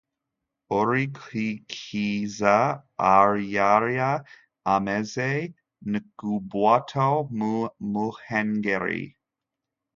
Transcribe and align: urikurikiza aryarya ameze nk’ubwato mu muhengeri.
urikurikiza 0.79 2.53
aryarya 3.19 4.09
ameze 4.75 5.29
nk’ubwato 5.89 7.09
mu 7.37 7.53
muhengeri. 7.91 9.03